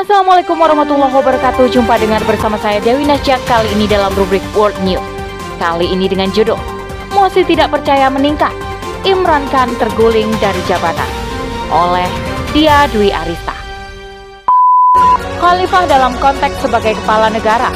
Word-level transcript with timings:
Assalamualaikum 0.00 0.56
warahmatullahi 0.56 1.12
wabarakatuh. 1.12 1.76
Jumpa 1.76 2.00
dengan 2.00 2.24
bersama 2.24 2.56
saya 2.56 2.80
Dewi 2.80 3.04
Nasya 3.04 3.36
kali 3.44 3.68
ini 3.76 3.84
dalam 3.84 4.08
rubrik 4.16 4.40
World 4.56 4.72
News. 4.80 5.04
Kali 5.60 5.92
ini 5.92 6.08
dengan 6.08 6.32
judul 6.32 6.56
Mosi 7.12 7.44
tidak 7.44 7.68
percaya 7.68 8.08
meningkat. 8.08 8.48
Imran 9.04 9.44
Khan 9.52 9.68
terguling 9.76 10.32
dari 10.40 10.56
jabatan 10.64 11.04
oleh 11.68 12.08
Dia 12.56 12.88
Dwi 12.88 13.12
Arista. 13.12 13.52
Khalifah 15.36 15.84
dalam 15.84 16.16
konteks 16.16 16.64
sebagai 16.64 16.96
kepala 17.04 17.28
negara 17.28 17.68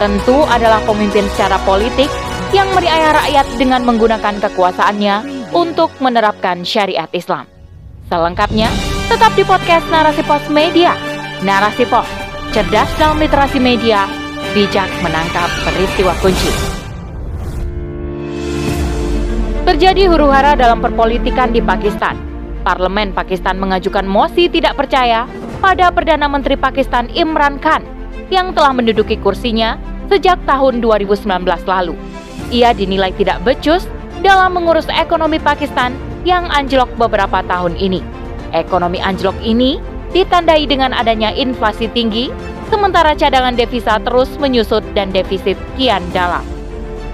tentu 0.00 0.48
adalah 0.48 0.80
pemimpin 0.80 1.28
secara 1.36 1.60
politik 1.68 2.08
yang 2.56 2.72
meriayah 2.72 3.20
rakyat 3.20 3.46
dengan 3.60 3.84
menggunakan 3.84 4.40
kekuasaannya 4.48 5.52
untuk 5.52 5.92
menerapkan 6.00 6.64
syariat 6.64 7.12
Islam. 7.12 7.44
Selengkapnya, 8.08 8.72
tetap 9.12 9.36
di 9.36 9.44
podcast 9.44 9.84
Narasi 9.92 10.24
Pos 10.24 10.48
Media 10.48 10.96
Narasi 11.44 11.84
Pos, 11.84 12.08
cerdas 12.56 12.88
dalam 12.96 13.20
literasi 13.20 13.60
media, 13.60 14.08
bijak 14.56 14.88
menangkap 15.04 15.52
peristiwa 15.68 16.16
kunci. 16.24 16.48
Terjadi 19.68 20.08
huru-hara 20.08 20.56
dalam 20.56 20.80
perpolitikan 20.80 21.52
di 21.52 21.60
Pakistan. 21.60 22.16
Parlemen 22.64 23.12
Pakistan 23.12 23.60
mengajukan 23.60 24.08
mosi 24.08 24.48
tidak 24.48 24.80
percaya 24.80 25.28
pada 25.60 25.92
Perdana 25.92 26.24
Menteri 26.24 26.56
Pakistan 26.56 27.12
Imran 27.12 27.60
Khan 27.60 27.84
yang 28.32 28.56
telah 28.56 28.72
menduduki 28.72 29.20
kursinya 29.20 29.76
sejak 30.08 30.40
tahun 30.48 30.80
2019 30.80 31.28
lalu. 31.68 31.92
Ia 32.48 32.72
dinilai 32.72 33.12
tidak 33.12 33.44
becus 33.44 33.84
dalam 34.24 34.56
mengurus 34.56 34.88
ekonomi 34.88 35.36
Pakistan 35.36 35.92
yang 36.24 36.48
anjlok 36.48 36.88
beberapa 36.96 37.44
tahun 37.44 37.76
ini. 37.76 38.00
Ekonomi 38.56 39.04
anjlok 39.04 39.36
ini 39.44 39.95
ditandai 40.16 40.64
dengan 40.64 40.96
adanya 40.96 41.28
inflasi 41.36 41.92
tinggi, 41.92 42.32
sementara 42.72 43.12
cadangan 43.12 43.52
devisa 43.52 44.00
terus 44.00 44.32
menyusut 44.40 44.80
dan 44.96 45.12
defisit 45.12 45.60
kian 45.76 46.00
dalam. 46.16 46.40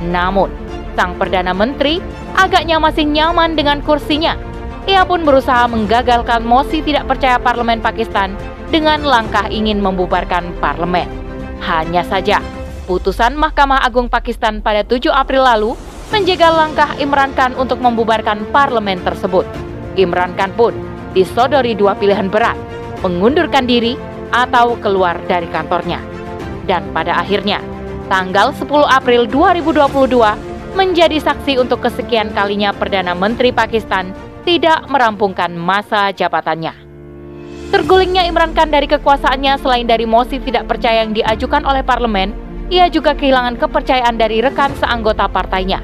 Namun, 0.07 0.47
sang 0.95 1.19
Perdana 1.19 1.51
Menteri 1.51 1.99
agaknya 2.39 2.79
masih 2.79 3.03
nyaman 3.11 3.59
dengan 3.59 3.83
kursinya. 3.83 4.39
Ia 4.87 5.03
pun 5.03 5.27
berusaha 5.27 5.67
menggagalkan 5.67 6.47
mosi 6.47 6.79
tidak 6.83 7.11
percaya 7.11 7.43
parlemen 7.43 7.83
Pakistan 7.83 8.39
dengan 8.71 9.03
langkah 9.03 9.51
ingin 9.51 9.83
membubarkan 9.83 10.55
parlemen. 10.63 11.07
Hanya 11.63 12.03
saja, 12.07 12.39
putusan 12.87 13.35
Mahkamah 13.39 13.83
Agung 13.83 14.11
Pakistan 14.11 14.59
pada 14.63 14.83
7 14.83 15.11
April 15.11 15.43
lalu 15.47 15.71
menjegal 16.11 16.55
langkah 16.55 16.91
Imran 16.99 17.31
Khan 17.35 17.55
untuk 17.55 17.79
membubarkan 17.79 18.47
parlemen 18.51 18.99
tersebut. 19.07 19.47
Imran 19.95 20.35
Khan 20.35 20.51
pun 20.59 20.75
disodori 21.15 21.79
dua 21.79 21.95
pilihan 21.95 22.27
berat, 22.27 22.59
mengundurkan 23.03 23.67
diri 23.67 23.99
atau 24.33 24.79
keluar 24.81 25.21
dari 25.29 25.47
kantornya. 25.51 26.01
Dan 26.65 26.89
pada 26.95 27.19
akhirnya, 27.19 27.61
tanggal 28.09 28.55
10 28.55 28.71
April 28.87 29.29
2022 29.29 30.73
menjadi 30.73 31.21
saksi 31.21 31.61
untuk 31.61 31.85
kesekian 31.85 32.33
kalinya 32.33 32.73
Perdana 32.73 33.13
Menteri 33.13 33.53
Pakistan 33.53 34.15
tidak 34.43 34.89
merampungkan 34.89 35.53
masa 35.53 36.11
jabatannya. 36.15 36.73
Tergulingnya 37.73 38.29
Imran 38.29 38.53
Khan 38.53 38.69
dari 38.69 38.85
kekuasaannya 38.85 39.57
selain 39.61 39.89
dari 39.89 40.05
mosi 40.05 40.37
tidak 40.41 40.69
percaya 40.69 41.05
yang 41.05 41.17
diajukan 41.17 41.65
oleh 41.65 41.81
parlemen, 41.81 42.37
ia 42.69 42.89
juga 42.89 43.17
kehilangan 43.17 43.57
kepercayaan 43.57 44.17
dari 44.21 44.45
rekan 44.45 44.73
seanggota 44.77 45.29
partainya. 45.29 45.81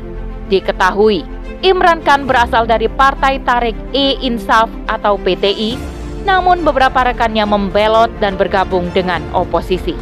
Diketahui, 0.53 1.25
Imran 1.65 2.05
Khan 2.05 2.29
berasal 2.29 2.69
dari 2.69 2.93
Partai 2.93 3.41
Tarik 3.41 3.77
E 3.93 4.21
Insaf 4.25 4.69
atau 4.89 5.17
PTI 5.21 5.98
namun 6.29 6.61
beberapa 6.61 7.09
rekannya 7.09 7.49
membelot 7.49 8.13
dan 8.21 8.37
bergabung 8.37 8.93
dengan 8.93 9.25
oposisi. 9.33 9.97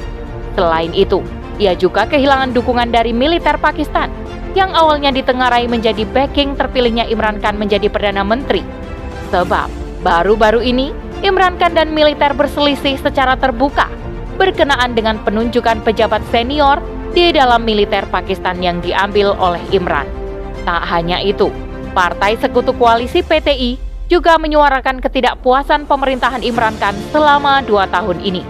Selain 0.58 0.90
itu, 0.90 1.22
ia 1.62 1.78
juga 1.78 2.10
kehilangan 2.10 2.50
dukungan 2.50 2.90
dari 2.90 3.14
militer 3.14 3.54
Pakistan 3.62 4.10
yang 4.58 4.74
awalnya 4.74 5.14
ditengarai 5.14 5.70
menjadi 5.70 6.02
backing 6.10 6.58
terpilihnya 6.58 7.06
Imran 7.06 7.38
Khan 7.38 7.54
menjadi 7.54 7.86
Perdana 7.86 8.26
Menteri. 8.26 8.66
Sebab 9.30 9.70
baru-baru 10.02 10.66
ini 10.66 10.90
Imran 11.22 11.54
Khan 11.62 11.78
dan 11.78 11.94
militer 11.94 12.34
berselisih 12.34 12.98
secara 12.98 13.38
terbuka 13.38 13.86
berkenaan 14.34 14.98
dengan 14.98 15.22
penunjukan 15.22 15.80
pejabat 15.86 16.20
senior 16.34 16.82
di 17.14 17.32
dalam 17.32 17.62
militer 17.64 18.04
Pakistan 18.10 18.58
yang 18.60 18.82
diambil 18.82 19.32
oleh 19.38 19.62
Imran. 19.72 20.04
Tak 20.66 20.82
hanya 20.90 21.22
itu, 21.22 21.48
Partai 21.96 22.36
Sekutu 22.36 22.76
Koalisi 22.76 23.24
PTI 23.24 23.85
juga 24.06 24.38
menyuarakan 24.38 25.02
ketidakpuasan 25.02 25.90
pemerintahan 25.90 26.42
Imran 26.46 26.78
Khan 26.78 26.94
selama 27.10 27.62
dua 27.66 27.90
tahun 27.90 28.22
ini. 28.22 28.42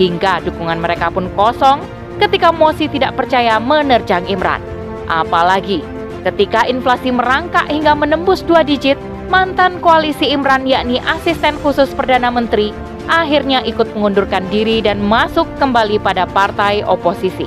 Hingga 0.00 0.42
dukungan 0.48 0.80
mereka 0.80 1.12
pun 1.12 1.30
kosong 1.36 1.84
ketika 2.18 2.50
mosi 2.50 2.88
tidak 2.88 3.14
percaya 3.14 3.60
menerjang 3.60 4.24
Imran. 4.26 4.58
Apalagi 5.06 5.84
ketika 6.24 6.64
inflasi 6.64 7.12
merangkak 7.12 7.68
hingga 7.68 7.92
menembus 7.92 8.40
dua 8.42 8.64
digit, 8.64 8.96
mantan 9.28 9.78
koalisi 9.84 10.32
Imran 10.32 10.64
yakni 10.64 10.98
asisten 11.04 11.54
khusus 11.60 11.92
Perdana 11.92 12.32
Menteri 12.32 12.72
akhirnya 13.04 13.60
ikut 13.68 13.92
mengundurkan 13.92 14.48
diri 14.48 14.80
dan 14.80 15.04
masuk 15.04 15.44
kembali 15.60 16.00
pada 16.00 16.24
partai 16.24 16.80
oposisi. 16.80 17.44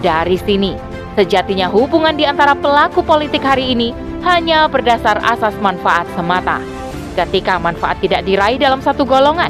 Dari 0.00 0.40
sini, 0.40 0.72
sejatinya 1.16 1.68
hubungan 1.68 2.16
di 2.16 2.24
antara 2.24 2.56
pelaku 2.56 3.04
politik 3.04 3.44
hari 3.44 3.76
ini 3.76 3.92
hanya 4.24 4.66
berdasar 4.66 5.20
asas 5.22 5.54
manfaat 5.60 6.08
semata. 6.16 6.75
Ketika 7.16 7.56
manfaat 7.56 7.96
tidak 8.04 8.28
diraih 8.28 8.60
dalam 8.60 8.84
satu 8.84 9.08
golongan, 9.08 9.48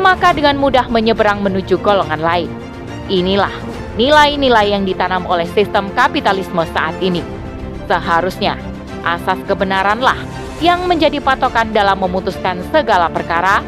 maka 0.00 0.32
dengan 0.32 0.56
mudah 0.56 0.88
menyeberang 0.88 1.44
menuju 1.44 1.76
golongan 1.84 2.24
lain. 2.24 2.48
Inilah 3.12 3.52
nilai-nilai 4.00 4.72
yang 4.72 4.88
ditanam 4.88 5.28
oleh 5.28 5.44
sistem 5.52 5.92
kapitalisme 5.92 6.64
saat 6.72 6.96
ini. 7.04 7.20
Seharusnya 7.84 8.56
asas 9.04 9.36
kebenaranlah 9.44 10.16
yang 10.64 10.88
menjadi 10.88 11.20
patokan 11.20 11.76
dalam 11.76 12.00
memutuskan 12.00 12.64
segala 12.72 13.12
perkara, 13.12 13.60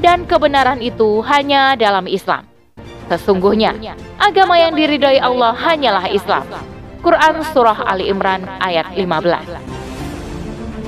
dan 0.00 0.24
kebenaran 0.24 0.80
itu 0.80 1.20
hanya 1.28 1.76
dalam 1.76 2.08
Islam. 2.08 2.48
Sesungguhnya, 3.12 3.76
agama 4.16 4.56
yang 4.56 4.72
diridhoi 4.72 5.20
Allah 5.20 5.52
hanyalah 5.52 6.08
Islam. 6.08 6.48
Quran 7.04 7.44
Surah 7.52 7.84
Ali 7.84 8.08
Imran 8.08 8.48
ayat 8.64 8.96
15 8.96 9.79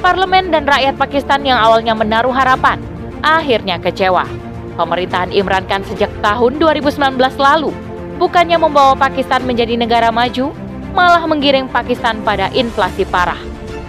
parlemen 0.02 0.50
dan 0.50 0.66
rakyat 0.66 0.98
Pakistan 0.98 1.46
yang 1.46 1.62
awalnya 1.62 1.94
menaruh 1.94 2.34
harapan 2.34 2.82
akhirnya 3.22 3.78
kecewa. 3.78 4.26
Pemerintahan 4.74 5.30
Imran 5.30 5.62
Khan 5.70 5.86
sejak 5.86 6.10
tahun 6.18 6.58
2019 6.58 7.16
lalu 7.38 7.70
bukannya 8.18 8.58
membawa 8.58 8.98
Pakistan 8.98 9.46
menjadi 9.46 9.78
negara 9.78 10.10
maju, 10.10 10.50
malah 10.92 11.22
menggiring 11.24 11.70
Pakistan 11.70 12.18
pada 12.26 12.50
inflasi 12.50 13.06
parah. 13.06 13.38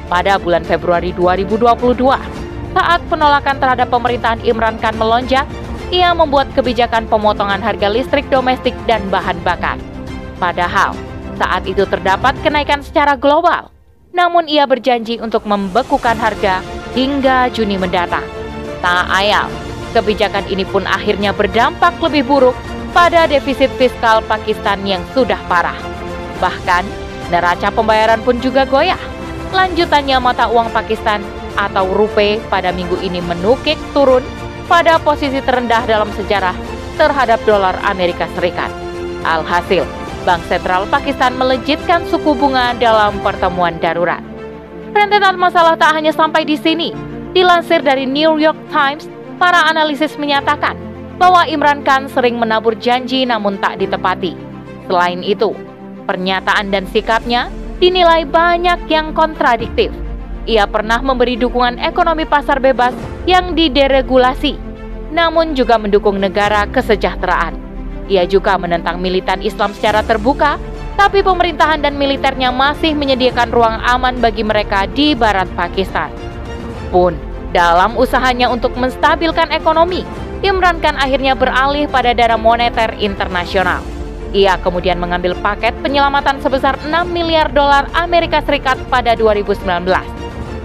Pada 0.06 0.38
bulan 0.38 0.62
Februari 0.62 1.10
2022, 1.18 1.98
saat 2.78 3.02
penolakan 3.10 3.58
terhadap 3.58 3.90
pemerintahan 3.90 4.40
Imran 4.46 4.78
Khan 4.78 4.94
melonjak, 5.02 5.50
ia 5.90 6.14
membuat 6.14 6.54
kebijakan 6.54 7.10
pemotongan 7.10 7.62
harga 7.62 7.90
listrik 7.90 8.30
domestik 8.30 8.78
dan 8.86 9.02
bahan 9.10 9.38
bakar. 9.42 9.82
Padahal, 10.38 10.94
saat 11.40 11.66
itu 11.66 11.86
terdapat 11.90 12.38
kenaikan 12.46 12.86
secara 12.86 13.18
global 13.18 13.74
namun 14.14 14.46
ia 14.46 14.70
berjanji 14.70 15.18
untuk 15.18 15.44
membekukan 15.50 16.16
harga 16.16 16.62
hingga 16.94 17.50
Juni 17.50 17.82
mendatang. 17.82 18.24
Tak 18.80 19.10
ayal, 19.10 19.50
kebijakan 19.98 20.46
ini 20.48 20.64
pun 20.64 20.86
akhirnya 20.86 21.34
berdampak 21.34 21.98
lebih 22.00 22.24
buruk 22.24 22.56
pada 22.94 23.26
defisit 23.26 23.74
fiskal 23.82 24.22
Pakistan 24.30 24.86
yang 24.86 25.02
sudah 25.18 25.42
parah. 25.50 25.76
Bahkan, 26.38 26.86
neraca 27.34 27.74
pembayaran 27.74 28.22
pun 28.22 28.38
juga 28.38 28.70
goyah. 28.70 29.00
Lanjutannya 29.50 30.18
mata 30.22 30.46
uang 30.50 30.70
Pakistan 30.70 31.26
atau 31.58 31.90
rupiah 31.94 32.42
pada 32.50 32.70
minggu 32.74 32.98
ini 33.02 33.22
menukik 33.22 33.78
turun 33.94 34.22
pada 34.66 34.98
posisi 35.02 35.42
terendah 35.42 35.86
dalam 35.86 36.10
sejarah 36.14 36.54
terhadap 36.98 37.42
dolar 37.46 37.78
Amerika 37.86 38.30
Serikat. 38.38 38.70
Alhasil, 39.24 39.86
Bank 40.24 40.44
Sentral 40.48 40.88
Pakistan 40.88 41.36
melejitkan 41.36 42.08
suku 42.08 42.32
bunga 42.36 42.72
dalam 42.80 43.20
pertemuan 43.20 43.76
darurat. 43.84 44.24
Rentetan 44.96 45.36
masalah 45.36 45.76
tak 45.76 46.00
hanya 46.00 46.16
sampai 46.16 46.48
di 46.48 46.56
sini. 46.56 46.96
Dilansir 47.36 47.84
dari 47.84 48.08
New 48.08 48.40
York 48.40 48.58
Times, 48.72 49.10
para 49.42 49.68
analisis 49.68 50.16
menyatakan 50.16 50.80
bahwa 51.18 51.44
Imran 51.50 51.82
Khan 51.82 52.08
sering 52.08 52.38
menabur 52.38 52.78
janji 52.78 53.26
namun 53.26 53.60
tak 53.60 53.82
ditepati. 53.82 54.38
Selain 54.86 55.20
itu, 55.26 55.52
pernyataan 56.06 56.70
dan 56.70 56.86
sikapnya 56.92 57.50
dinilai 57.80 58.24
banyak 58.28 58.86
yang 58.88 59.16
kontradiktif. 59.18 59.90
Ia 60.44 60.68
pernah 60.68 61.00
memberi 61.00 61.40
dukungan 61.40 61.80
ekonomi 61.80 62.28
pasar 62.28 62.60
bebas 62.60 62.92
yang 63.24 63.56
dideregulasi, 63.56 64.60
namun 65.16 65.56
juga 65.56 65.80
mendukung 65.80 66.20
negara 66.20 66.68
kesejahteraan. 66.68 67.63
Ia 68.12 68.28
juga 68.28 68.60
menentang 68.60 69.00
militan 69.00 69.40
Islam 69.40 69.72
secara 69.72 70.04
terbuka, 70.04 70.60
tapi 71.00 71.24
pemerintahan 71.24 71.82
dan 71.82 71.96
militernya 71.96 72.52
masih 72.52 72.94
menyediakan 72.94 73.50
ruang 73.50 73.78
aman 73.82 74.20
bagi 74.20 74.44
mereka 74.44 74.86
di 74.86 75.16
barat 75.16 75.48
Pakistan. 75.56 76.12
Pun, 76.92 77.18
dalam 77.56 77.96
usahanya 77.98 78.52
untuk 78.52 78.76
menstabilkan 78.76 79.50
ekonomi, 79.50 80.06
Imran 80.44 80.84
Khan 80.84 81.00
akhirnya 81.00 81.34
beralih 81.34 81.88
pada 81.88 82.12
dana 82.12 82.36
moneter 82.36 82.94
internasional. 83.00 83.80
Ia 84.34 84.58
kemudian 84.60 84.98
mengambil 84.98 85.38
paket 85.40 85.72
penyelamatan 85.86 86.42
sebesar 86.42 86.76
6 86.82 86.90
miliar 87.14 87.54
dolar 87.54 87.86
Amerika 87.94 88.42
Serikat 88.42 88.82
pada 88.90 89.14
2019. 89.14 89.86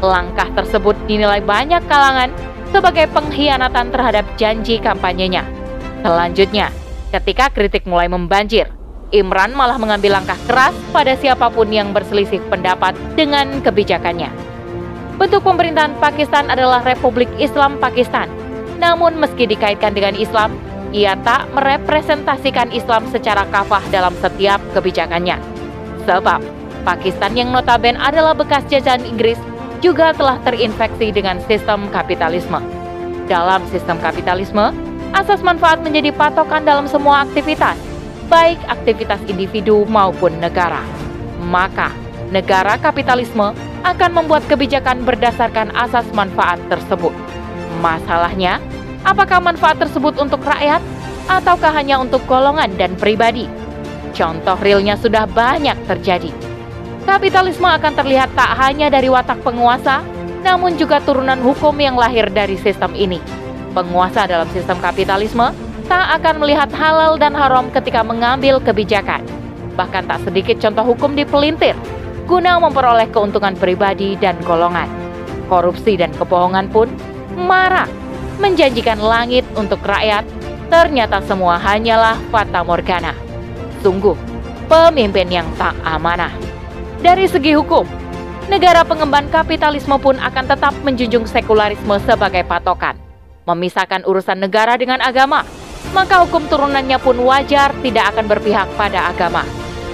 Langkah 0.00 0.48
tersebut 0.56 0.96
dinilai 1.04 1.44
banyak 1.44 1.84
kalangan 1.86 2.32
sebagai 2.72 3.06
pengkhianatan 3.12 3.92
terhadap 3.92 4.24
janji 4.40 4.80
kampanyenya. 4.80 5.44
Selanjutnya, 6.00 6.72
ketika 7.08 7.48
kritik 7.52 7.88
mulai 7.88 8.08
membanjir, 8.08 8.68
Imran 9.08 9.56
malah 9.56 9.80
mengambil 9.80 10.20
langkah 10.20 10.36
keras 10.44 10.76
pada 10.92 11.16
siapa 11.16 11.48
pun 11.48 11.72
yang 11.72 11.96
berselisih 11.96 12.44
pendapat 12.52 12.92
dengan 13.16 13.64
kebijakannya. 13.64 14.28
Bentuk 15.16 15.42
pemerintahan 15.42 15.96
Pakistan 15.98 16.52
adalah 16.52 16.84
Republik 16.84 17.26
Islam 17.40 17.80
Pakistan. 17.80 18.28
Namun 18.78 19.18
meski 19.18 19.48
dikaitkan 19.48 19.96
dengan 19.96 20.14
Islam, 20.14 20.54
ia 20.94 21.18
tak 21.26 21.48
merepresentasikan 21.56 22.70
Islam 22.70 23.08
secara 23.10 23.48
kafah 23.50 23.82
dalam 23.90 24.14
setiap 24.20 24.60
kebijakannya. 24.76 25.40
Sebab, 26.06 26.40
Pakistan 26.86 27.34
yang 27.34 27.50
notaben 27.50 27.98
adalah 27.98 28.32
bekas 28.32 28.62
jajahan 28.70 29.02
Inggris 29.02 29.36
juga 29.82 30.14
telah 30.14 30.38
terinfeksi 30.46 31.10
dengan 31.10 31.42
sistem 31.50 31.90
kapitalisme. 31.90 32.62
Dalam 33.26 33.60
sistem 33.68 33.98
kapitalisme, 34.00 34.72
asas 35.14 35.44
manfaat 35.44 35.80
menjadi 35.80 36.12
patokan 36.12 36.64
dalam 36.64 36.88
semua 36.88 37.24
aktivitas, 37.24 37.76
baik 38.26 38.58
aktivitas 38.68 39.20
individu 39.28 39.84
maupun 39.88 40.36
negara. 40.40 40.80
Maka, 41.44 41.94
negara 42.34 42.76
kapitalisme 42.76 43.54
akan 43.86 44.10
membuat 44.12 44.44
kebijakan 44.50 45.06
berdasarkan 45.06 45.72
asas 45.72 46.04
manfaat 46.12 46.58
tersebut. 46.68 47.14
Masalahnya, 47.78 48.58
Apakah 49.06 49.38
manfaat 49.38 49.78
tersebut 49.78 50.18
untuk 50.18 50.42
rakyat 50.42 50.82
ataukah 51.30 51.70
hanya 51.70 52.02
untuk 52.02 52.20
golongan 52.26 52.68
dan 52.74 52.92
pribadi? 52.98 53.46
Contoh 54.12 54.58
realnya 54.58 54.98
sudah 54.98 55.28
banyak 55.28 55.80
terjadi. 55.86 56.28
Kapitalisme 57.06 57.64
akan 57.64 57.92
terlihat 57.94 58.34
tak 58.34 58.52
hanya 58.58 58.90
dari 58.90 59.06
watak 59.08 59.40
penguasa, 59.46 60.02
namun 60.42 60.74
juga 60.76 60.98
turunan 61.00 61.38
hukum 61.38 61.72
yang 61.78 61.94
lahir 61.94 62.26
dari 62.28 62.58
sistem 62.58 62.92
ini. 62.92 63.22
Penguasa 63.78 64.26
dalam 64.26 64.50
sistem 64.50 64.82
kapitalisme 64.82 65.54
tak 65.86 66.18
akan 66.18 66.42
melihat 66.42 66.66
halal 66.74 67.14
dan 67.14 67.30
haram 67.30 67.70
ketika 67.70 68.02
mengambil 68.02 68.58
kebijakan. 68.58 69.22
Bahkan 69.78 70.10
tak 70.10 70.26
sedikit 70.26 70.58
contoh 70.58 70.82
hukum 70.82 71.14
dipelintir 71.14 71.78
guna 72.26 72.58
memperoleh 72.58 73.06
keuntungan 73.14 73.54
pribadi 73.54 74.18
dan 74.18 74.34
golongan. 74.42 74.90
Korupsi 75.46 75.94
dan 75.94 76.10
kebohongan 76.10 76.66
pun 76.74 76.90
marak 77.38 77.86
menjanjikan 78.42 78.98
langit 78.98 79.46
untuk 79.54 79.78
rakyat, 79.86 80.26
ternyata 80.74 81.22
semua 81.22 81.54
hanyalah 81.62 82.18
fata 82.34 82.66
morgana. 82.66 83.14
Sungguh, 83.78 84.18
pemimpin 84.66 85.30
yang 85.30 85.46
tak 85.54 85.78
amanah. 85.86 86.34
Dari 86.98 87.30
segi 87.30 87.54
hukum, 87.54 87.86
negara 88.50 88.82
pengemban 88.82 89.30
kapitalisme 89.30 89.94
pun 90.02 90.18
akan 90.18 90.44
tetap 90.50 90.74
menjunjung 90.82 91.30
sekularisme 91.30 91.94
sebagai 92.02 92.42
patokan. 92.42 93.07
Memisahkan 93.48 94.04
urusan 94.04 94.44
negara 94.44 94.76
dengan 94.76 95.00
agama, 95.00 95.40
maka 95.96 96.20
hukum 96.20 96.44
turunannya 96.52 97.00
pun 97.00 97.16
wajar 97.24 97.72
tidak 97.80 98.12
akan 98.12 98.28
berpihak 98.28 98.68
pada 98.76 99.08
agama. 99.08 99.40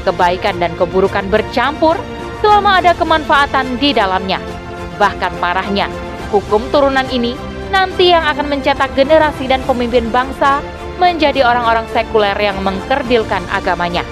Kebaikan 0.02 0.58
dan 0.58 0.74
keburukan 0.74 1.22
bercampur 1.30 1.94
selama 2.42 2.82
ada 2.82 2.98
kemanfaatan 2.98 3.78
di 3.78 3.94
dalamnya. 3.94 4.42
Bahkan 4.98 5.38
parahnya, 5.38 5.86
hukum 6.34 6.66
turunan 6.74 7.06
ini 7.14 7.38
nanti 7.70 8.10
yang 8.10 8.26
akan 8.26 8.58
mencetak 8.58 8.90
generasi 8.98 9.46
dan 9.46 9.62
pemimpin 9.62 10.10
bangsa 10.10 10.58
menjadi 10.98 11.46
orang-orang 11.46 11.86
sekuler 11.94 12.34
yang 12.34 12.58
mengkerdilkan 12.58 13.46
agamanya. 13.54 14.02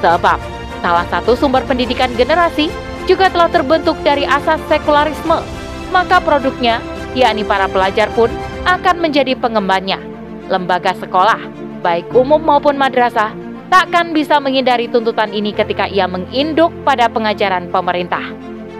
Sebab, 0.00 0.40
salah 0.80 1.04
satu 1.12 1.36
sumber 1.36 1.60
pendidikan 1.68 2.08
generasi 2.16 2.72
juga 3.04 3.28
telah 3.28 3.52
terbentuk 3.52 4.00
dari 4.00 4.24
asas 4.24 4.64
sekularisme. 4.64 5.44
Maka 5.92 6.24
produknya, 6.24 6.80
yakni 7.12 7.44
para 7.44 7.68
pelajar 7.68 8.08
pun 8.16 8.32
akan 8.64 8.96
menjadi 9.02 9.36
pengembannya. 9.38 10.00
Lembaga 10.48 10.96
sekolah, 10.96 11.38
baik 11.84 12.10
umum 12.16 12.40
maupun 12.40 12.74
madrasah, 12.80 13.36
takkan 13.68 14.16
bisa 14.16 14.40
menghindari 14.40 14.88
tuntutan 14.88 15.28
ini 15.30 15.52
ketika 15.52 15.86
ia 15.86 16.08
menginduk 16.08 16.72
pada 16.82 17.06
pengajaran 17.12 17.68
pemerintah. 17.68 18.24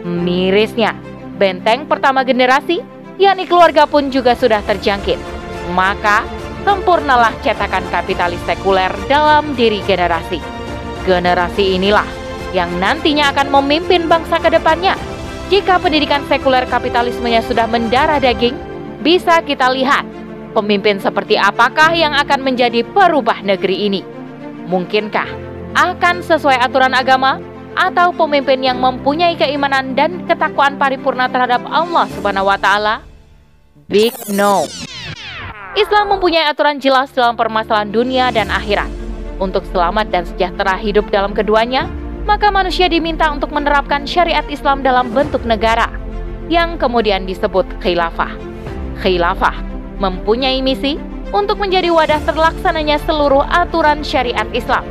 Mirisnya, 0.03 0.97
benteng 1.37 1.85
pertama 1.85 2.25
generasi 2.25 2.81
yakni 3.21 3.45
keluarga 3.45 3.85
pun 3.85 4.09
juga 4.09 4.33
sudah 4.33 4.65
terjangkit. 4.65 5.21
Maka, 5.77 6.25
sempurnalah 6.65 7.37
cetakan 7.45 7.85
kapitalis 7.93 8.41
sekuler 8.49 8.91
dalam 9.11 9.53
diri 9.53 9.85
generasi. 9.85 10.41
Generasi 11.05 11.77
inilah 11.77 12.09
yang 12.57 12.73
nantinya 12.81 13.29
akan 13.37 13.53
memimpin 13.53 14.09
bangsa 14.09 14.41
ke 14.41 14.49
depannya. 14.49 14.97
Jika 15.49 15.81
pendidikan 15.81 16.25
sekuler 16.29 16.65
kapitalismenya 16.69 17.41
sudah 17.45 17.65
mendarah 17.69 18.21
daging, 18.21 18.57
bisa 19.03 19.41
kita 19.43 19.71
lihat 19.71 20.05
pemimpin 20.53 20.99
seperti 20.99 21.39
apakah 21.39 21.95
yang 21.95 22.15
akan 22.17 22.43
menjadi 22.43 22.83
perubah 22.83 23.45
negeri 23.47 23.87
ini. 23.87 24.03
Mungkinkah 24.69 25.29
akan 25.79 26.21
sesuai 26.25 26.59
aturan 26.59 26.93
agama 26.93 27.39
atau 27.79 28.11
pemimpin 28.11 28.59
yang 28.59 28.83
mempunyai 28.83 29.39
keimanan 29.39 29.95
dan 29.95 30.27
ketakwaan 30.27 30.75
paripurna 30.75 31.31
terhadap 31.31 31.62
Allah 31.71 32.11
Subhanahu 32.11 32.50
wa 32.50 32.59
taala? 32.59 33.06
Big 33.87 34.12
no. 34.35 34.67
Islam 35.79 36.19
mempunyai 36.19 36.51
aturan 36.51 36.83
jelas 36.83 37.15
dalam 37.15 37.39
permasalahan 37.39 37.94
dunia 37.94 38.35
dan 38.35 38.51
akhirat. 38.51 38.91
Untuk 39.39 39.62
selamat 39.71 40.11
dan 40.11 40.27
sejahtera 40.27 40.75
hidup 40.75 41.06
dalam 41.15 41.31
keduanya, 41.31 41.87
maka 42.27 42.51
manusia 42.51 42.91
diminta 42.91 43.31
untuk 43.31 43.55
menerapkan 43.55 44.03
syariat 44.03 44.43
Islam 44.51 44.83
dalam 44.83 45.15
bentuk 45.15 45.47
negara, 45.47 45.87
yang 46.51 46.75
kemudian 46.77 47.23
disebut 47.25 47.65
khilafah. 47.79 48.35
Khilafah 48.99 49.56
mempunyai 49.99 50.62
misi 50.62 50.99
untuk 51.35 51.59
menjadi 51.59 51.91
wadah 51.91 52.23
terlaksananya 52.25 52.99
seluruh 53.05 53.45
aturan 53.47 54.03
syariat 54.03 54.47
Islam, 54.55 54.87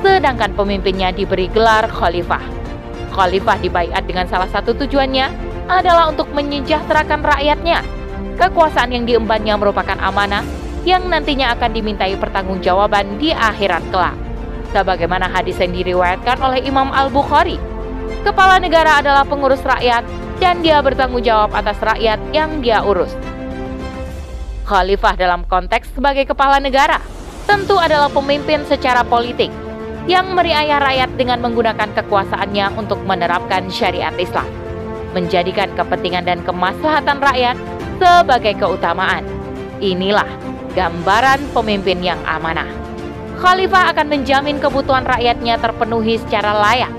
sedangkan 0.00 0.54
pemimpinnya 0.54 1.10
diberi 1.10 1.50
gelar 1.50 1.86
khalifah. 1.90 2.42
Khalifah 3.14 3.58
dibaiat 3.62 4.02
dengan 4.06 4.26
salah 4.26 4.50
satu 4.50 4.74
tujuannya 4.74 5.30
adalah 5.70 6.10
untuk 6.10 6.28
menyejahterakan 6.34 7.22
rakyatnya 7.22 7.80
Kekuasaan 8.34 8.90
yang 8.90 9.06
diembannya 9.06 9.54
merupakan 9.54 9.94
amanah 10.02 10.42
yang 10.82 11.06
nantinya 11.06 11.54
akan 11.54 11.70
dimintai 11.70 12.18
pertanggungjawaban 12.18 13.22
di 13.22 13.30
akhirat 13.30 13.86
kelak. 13.94 14.18
Sebagaimana 14.74 15.30
hadis 15.30 15.54
yang 15.62 15.70
diriwayatkan 15.70 16.42
oleh 16.42 16.66
Imam 16.66 16.90
Al-Bukhari, 16.90 17.62
kepala 18.26 18.58
negara 18.58 18.98
adalah 18.98 19.22
pengurus 19.22 19.62
rakyat 19.62 20.02
dan 20.42 20.66
dia 20.66 20.82
bertanggung 20.82 21.22
jawab 21.22 21.54
atas 21.54 21.78
rakyat 21.78 22.18
yang 22.34 22.58
dia 22.58 22.82
urus. 22.82 23.14
Khalifah 24.64 25.12
dalam 25.20 25.44
konteks 25.44 25.92
sebagai 25.92 26.24
kepala 26.24 26.56
negara 26.56 26.96
tentu 27.44 27.76
adalah 27.76 28.08
pemimpin 28.08 28.64
secara 28.64 29.04
politik 29.04 29.52
yang 30.08 30.32
meriayah 30.32 30.80
rakyat 30.80 31.10
dengan 31.20 31.44
menggunakan 31.44 31.92
kekuasaannya 31.92 32.72
untuk 32.80 32.96
menerapkan 33.04 33.68
syariat 33.68 34.16
Islam, 34.16 34.48
menjadikan 35.12 35.68
kepentingan 35.76 36.24
dan 36.24 36.40
kemaslahatan 36.48 37.20
rakyat 37.20 37.56
sebagai 38.00 38.56
keutamaan. 38.56 39.24
Inilah 39.84 40.28
gambaran 40.72 41.44
pemimpin 41.52 42.00
yang 42.00 42.20
amanah. 42.24 42.68
Khalifah 43.36 43.92
akan 43.92 44.08
menjamin 44.08 44.56
kebutuhan 44.64 45.04
rakyatnya 45.04 45.60
terpenuhi 45.60 46.16
secara 46.24 46.56
layak, 46.56 46.92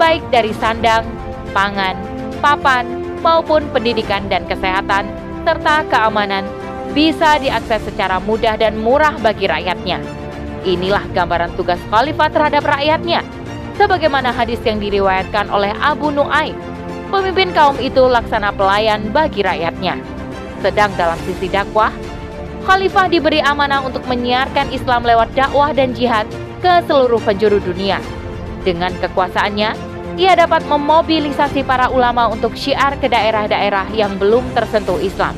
baik 0.00 0.24
dari 0.32 0.56
sandang, 0.56 1.04
pangan, 1.52 1.92
papan, 2.40 2.88
maupun 3.20 3.68
pendidikan 3.68 4.24
dan 4.32 4.48
kesehatan, 4.48 5.04
serta 5.44 5.84
keamanan 5.92 6.48
bisa 6.92 7.40
diakses 7.40 7.82
secara 7.88 8.20
mudah 8.20 8.56
dan 8.60 8.76
murah 8.80 9.16
bagi 9.20 9.48
rakyatnya. 9.48 10.00
Inilah 10.62 11.02
gambaran 11.10 11.56
tugas 11.58 11.80
khalifah 11.90 12.30
terhadap 12.30 12.62
rakyatnya, 12.62 13.24
sebagaimana 13.80 14.30
hadis 14.30 14.62
yang 14.62 14.78
diriwayatkan 14.78 15.50
oleh 15.50 15.74
Abu 15.80 16.12
Nuaim. 16.14 16.54
Pemimpin 17.10 17.52
kaum 17.52 17.76
itu 17.76 18.00
laksana 18.08 18.54
pelayan 18.54 19.12
bagi 19.12 19.44
rakyatnya. 19.44 20.00
Sedang 20.62 20.94
dalam 20.94 21.18
sisi 21.26 21.50
dakwah, 21.50 21.90
Khalifah 22.62 23.10
diberi 23.10 23.42
amanah 23.42 23.82
untuk 23.82 24.06
menyiarkan 24.06 24.70
Islam 24.70 25.02
lewat 25.02 25.34
dakwah 25.34 25.74
dan 25.74 25.98
jihad 25.98 26.30
ke 26.62 26.78
seluruh 26.86 27.18
penjuru 27.26 27.58
dunia. 27.58 27.98
Dengan 28.62 28.94
kekuasaannya, 29.02 29.74
ia 30.14 30.32
dapat 30.38 30.62
memobilisasi 30.70 31.66
para 31.66 31.90
ulama 31.90 32.30
untuk 32.30 32.54
syiar 32.54 32.94
ke 33.02 33.10
daerah-daerah 33.10 33.90
yang 33.90 34.14
belum 34.14 34.46
tersentuh 34.54 35.02
Islam, 35.02 35.34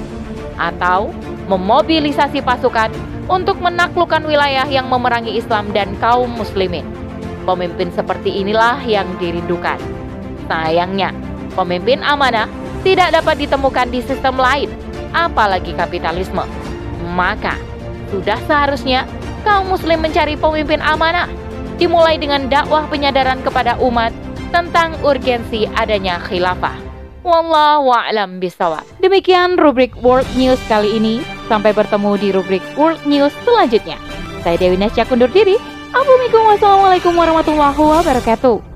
atau 0.60 1.16
memobilisasi 1.48 2.40
pasukan 2.40 2.90
untuk 3.28 3.60
menaklukkan 3.60 4.24
wilayah 4.24 4.68
yang 4.68 4.88
memerangi 4.88 5.36
Islam 5.36 5.72
dan 5.72 5.96
kaum 6.00 6.28
muslimin. 6.32 6.84
Pemimpin 7.44 7.92
seperti 7.92 8.40
inilah 8.40 8.80
yang 8.84 9.08
dirindukan. 9.20 9.76
Sayangnya, 10.48 11.12
pemimpin 11.52 12.00
amanah 12.00 12.48
tidak 12.84 13.16
dapat 13.16 13.44
ditemukan 13.44 13.88
di 13.88 14.00
sistem 14.04 14.36
lain 14.36 14.68
apalagi 15.16 15.72
kapitalisme. 15.72 16.44
Maka, 17.14 17.56
Sudah 18.12 18.38
seharusnya 18.46 19.10
kaum 19.42 19.74
muslim 19.74 19.98
mencari 19.98 20.38
pemimpin 20.38 20.78
amanah, 20.78 21.26
dimulai 21.82 22.14
dengan 22.14 22.46
dakwah 22.46 22.86
penyadaran 22.86 23.42
kepada 23.42 23.74
umat 23.82 24.14
tentang 24.54 24.94
urgensi 25.02 25.66
adanya 25.74 26.22
khilafah. 26.22 26.83
Wallahu 27.24 27.88
a'lam 27.88 28.36
bisawab. 28.36 28.84
Demikian 29.00 29.56
rubrik 29.56 29.96
World 30.04 30.28
News 30.36 30.60
kali 30.68 31.00
ini. 31.00 31.24
Sampai 31.48 31.72
bertemu 31.72 32.20
di 32.20 32.28
rubrik 32.36 32.60
World 32.76 33.00
News 33.08 33.32
selanjutnya. 33.48 33.96
Saya 34.44 34.60
Dewi 34.60 34.76
Nasya 34.76 35.08
kundur 35.08 35.32
diri. 35.32 35.56
Assalamualaikum 35.96 37.16
warahmatullahi 37.16 37.80
wabarakatuh. 37.80 38.73